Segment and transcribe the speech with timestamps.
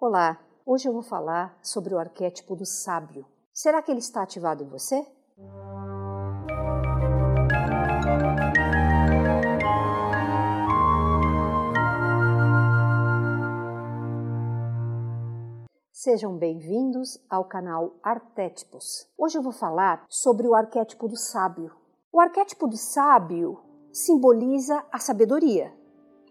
[0.00, 3.26] Olá, hoje eu vou falar sobre o arquétipo do sábio.
[3.52, 5.04] Será que ele está ativado em você?
[15.90, 19.10] Sejam bem-vindos ao canal Arquétipos.
[19.18, 21.74] Hoje eu vou falar sobre o arquétipo do sábio.
[22.12, 23.58] O arquétipo do sábio
[23.92, 25.76] simboliza a sabedoria,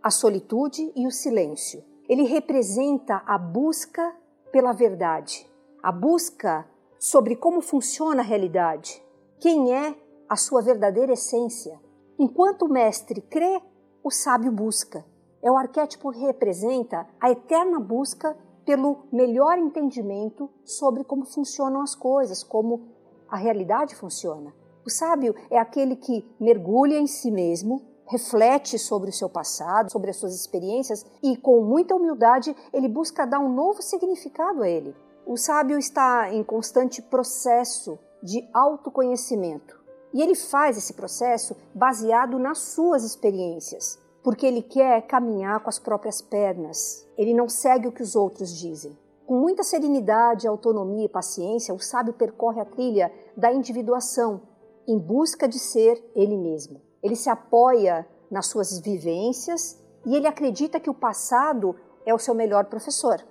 [0.00, 4.14] a solitude e o silêncio ele representa a busca
[4.52, 5.46] pela verdade,
[5.82, 6.66] a busca
[6.98, 9.02] sobre como funciona a realidade,
[9.38, 9.94] quem é
[10.28, 11.80] a sua verdadeira essência.
[12.18, 13.60] Enquanto o mestre crê,
[14.02, 15.04] o sábio busca.
[15.42, 21.94] É o arquétipo que representa a eterna busca pelo melhor entendimento sobre como funcionam as
[21.94, 22.88] coisas, como
[23.28, 24.52] a realidade funciona.
[24.84, 30.10] O sábio é aquele que mergulha em si mesmo, reflete sobre o seu passado, sobre
[30.10, 34.94] as suas experiências e, com muita humildade, ele busca dar um novo significado a ele.
[35.26, 39.84] O sábio está em constante processo de autoconhecimento
[40.14, 45.78] e ele faz esse processo baseado nas suas experiências, porque ele quer caminhar com as
[45.78, 48.96] próprias pernas, ele não segue o que os outros dizem.
[49.26, 54.42] Com muita serenidade, autonomia e paciência, o sábio percorre a trilha da individuação
[54.86, 60.80] em busca de ser ele mesmo ele se apoia nas suas vivências e ele acredita
[60.80, 63.24] que o passado é o seu melhor professor.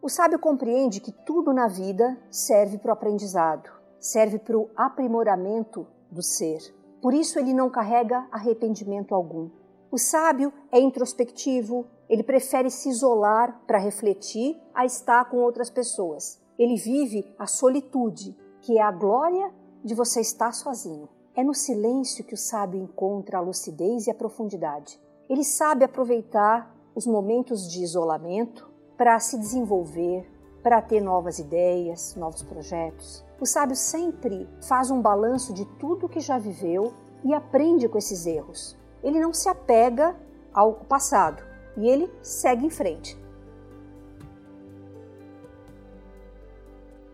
[0.00, 5.84] O sábio compreende que tudo na vida serve para o aprendizado, serve para o aprimoramento
[6.08, 6.60] do ser.
[7.02, 9.50] Por isso ele não carrega arrependimento algum.
[9.90, 16.40] O sábio é introspectivo, ele prefere se isolar para refletir a estar com outras pessoas.
[16.56, 19.48] Ele vive a solitude, que é a glória
[19.84, 21.08] de você estar sozinho.
[21.36, 25.00] É no silêncio que o sábio encontra a lucidez e a profundidade.
[25.30, 30.28] Ele sabe aproveitar os momentos de isolamento para se desenvolver,
[30.64, 33.24] para ter novas ideias, novos projetos.
[33.40, 36.92] O sábio sempre faz um balanço de tudo que já viveu
[37.22, 38.76] e aprende com esses erros.
[39.00, 40.16] Ele não se apega
[40.52, 41.40] ao passado
[41.76, 43.16] e ele segue em frente.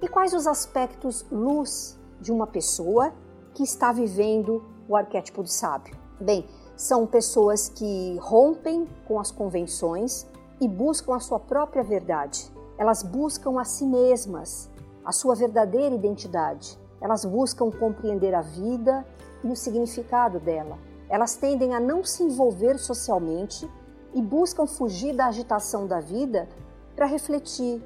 [0.03, 3.13] E quais os aspectos luz de uma pessoa
[3.55, 5.97] que está vivendo o arquétipo do sábio?
[6.21, 6.45] Bem,
[6.77, 10.27] são pessoas que rompem com as convenções
[10.61, 12.53] e buscam a sua própria verdade.
[12.77, 14.69] Elas buscam a si mesmas,
[15.05, 16.77] a sua verdadeira identidade.
[17.01, 19.07] Elas buscam compreender a vida
[19.45, 20.79] e o significado dela.
[21.09, 23.71] Elas tendem a não se envolver socialmente
[24.13, 26.49] e buscam fugir da agitação da vida
[26.97, 27.81] para refletir,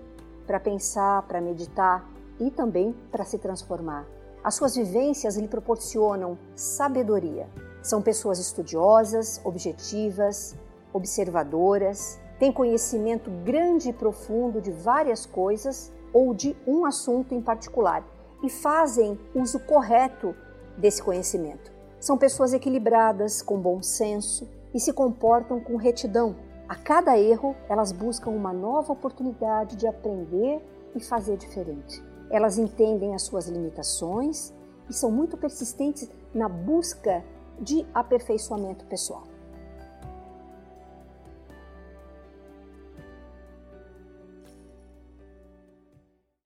[0.47, 2.09] para pensar, para meditar
[2.39, 4.07] e também para se transformar.
[4.43, 7.49] As suas vivências lhe proporcionam sabedoria.
[7.83, 10.57] São pessoas estudiosas, objetivas,
[10.93, 18.05] observadoras, têm conhecimento grande e profundo de várias coisas ou de um assunto em particular
[18.43, 20.35] e fazem uso correto
[20.77, 21.73] desse conhecimento.
[21.99, 26.37] São pessoas equilibradas, com bom senso e se comportam com retidão,
[26.69, 30.61] a cada erro, elas buscam uma nova oportunidade de aprender
[30.97, 32.03] e fazer diferente.
[32.29, 34.53] Elas entendem as suas limitações
[34.91, 37.25] e são muito persistentes na busca
[37.61, 39.23] de aperfeiçoamento pessoal.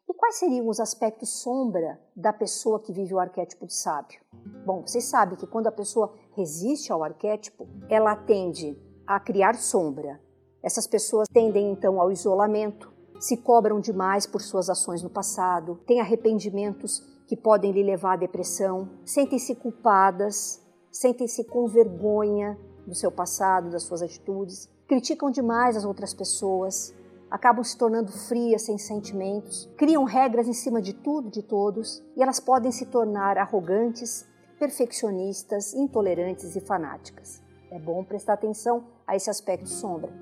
[0.06, 4.20] E quais seriam os aspectos sombra da pessoa que vive o arquétipo de sábio?
[4.66, 8.78] Bom, vocês sabem que quando a pessoa resiste ao arquétipo, ela tende
[9.10, 10.20] a criar sombra.
[10.62, 16.00] Essas pessoas tendem então ao isolamento, se cobram demais por suas ações no passado, têm
[16.00, 22.56] arrependimentos que podem lhe levar à depressão, sentem-se culpadas, sentem-se com vergonha
[22.86, 26.94] do seu passado, das suas atitudes, criticam demais as outras pessoas,
[27.28, 32.22] acabam se tornando frias, sem sentimentos, criam regras em cima de tudo, de todos, e
[32.22, 34.24] elas podem se tornar arrogantes,
[34.56, 37.42] perfeccionistas, intolerantes e fanáticas.
[37.70, 40.12] É bom prestar atenção a esse aspecto sombra.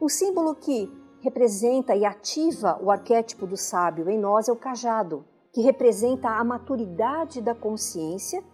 [0.00, 5.24] Um símbolo que representa e ativa o arquétipo do sábio em nós é o cajado,
[5.52, 8.44] que representa a maturidade da consciência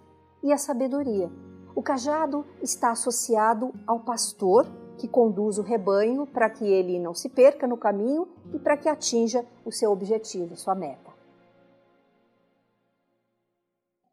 [0.43, 1.31] e a sabedoria.
[1.75, 4.67] O cajado está associado ao pastor
[4.99, 8.89] que conduz o rebanho para que ele não se perca no caminho e para que
[8.89, 11.11] atinja o seu objetivo, sua meta.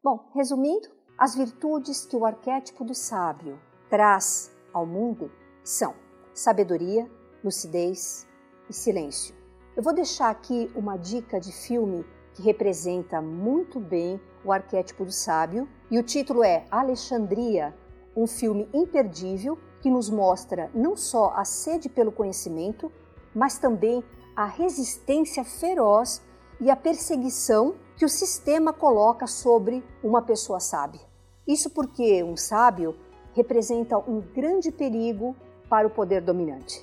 [0.02, 3.58] Bom, resumindo, as virtudes que o arquétipo do sábio
[3.88, 5.30] traz ao mundo
[5.62, 5.94] são
[6.32, 7.08] sabedoria,
[7.42, 8.26] lucidez
[8.68, 9.34] e silêncio.
[9.76, 15.12] Eu vou deixar aqui uma dica de filme que representa muito bem o arquétipo do
[15.12, 17.74] sábio E o título é Alexandria,
[18.16, 22.90] um filme imperdível que nos mostra não só a sede pelo conhecimento,
[23.34, 24.02] mas também
[24.34, 26.20] a resistência feroz
[26.60, 31.00] e a perseguição que o sistema coloca sobre uma pessoa sábia.
[31.46, 32.96] Isso porque um sábio
[33.34, 35.36] representa um grande perigo
[35.68, 36.82] para o poder dominante.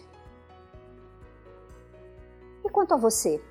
[2.64, 3.42] E quanto a você,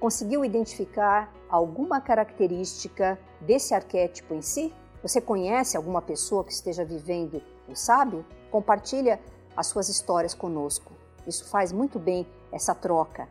[0.00, 4.74] conseguiu identificar alguma característica desse arquétipo em si?
[5.02, 8.24] Você conhece alguma pessoa que esteja vivendo o sábio?
[8.50, 9.20] Compartilha
[9.56, 10.92] as suas histórias conosco.
[11.26, 13.28] Isso faz muito bem essa troca.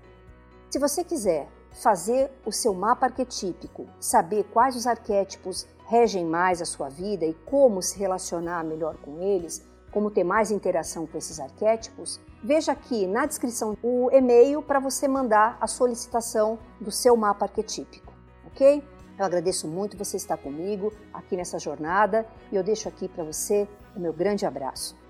[0.70, 6.66] Se você quiser fazer o seu mapa arquetípico, saber quais os arquétipos regem mais a
[6.66, 11.40] sua vida e como se relacionar melhor com eles, como ter mais interação com esses
[11.40, 17.46] arquétipos, veja aqui na descrição o e-mail para você mandar a solicitação do seu mapa
[17.46, 18.14] arquetípico,
[18.48, 18.84] ok?
[19.18, 23.68] Eu agradeço muito você estar comigo aqui nessa jornada e eu deixo aqui para você
[23.96, 25.05] o meu grande abraço.